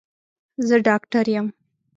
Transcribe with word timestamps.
زه 0.67 0.75
ډاکټر 0.87 1.25
يم. 1.35 1.47